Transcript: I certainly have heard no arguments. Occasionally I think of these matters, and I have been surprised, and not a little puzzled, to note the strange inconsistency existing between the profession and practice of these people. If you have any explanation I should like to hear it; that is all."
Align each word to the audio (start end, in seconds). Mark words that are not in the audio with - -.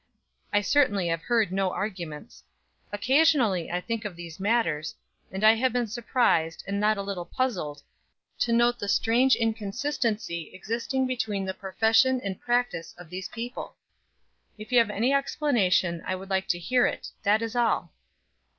I 0.51 0.61
certainly 0.61 1.05
have 1.09 1.21
heard 1.21 1.51
no 1.51 1.69
arguments. 1.71 2.43
Occasionally 2.91 3.69
I 3.69 3.79
think 3.79 4.03
of 4.03 4.15
these 4.15 4.39
matters, 4.39 4.95
and 5.31 5.43
I 5.43 5.53
have 5.53 5.71
been 5.71 5.85
surprised, 5.85 6.63
and 6.65 6.79
not 6.79 6.97
a 6.97 7.03
little 7.03 7.23
puzzled, 7.27 7.83
to 8.39 8.51
note 8.51 8.79
the 8.79 8.89
strange 8.89 9.35
inconsistency 9.35 10.49
existing 10.55 11.05
between 11.05 11.45
the 11.45 11.53
profession 11.53 12.19
and 12.23 12.41
practice 12.41 12.95
of 12.97 13.11
these 13.11 13.29
people. 13.29 13.75
If 14.57 14.71
you 14.71 14.79
have 14.79 14.89
any 14.89 15.13
explanation 15.13 16.01
I 16.03 16.13
should 16.15 16.31
like 16.31 16.47
to 16.47 16.57
hear 16.57 16.87
it; 16.87 17.09
that 17.21 17.43
is 17.43 17.55
all." 17.55 17.91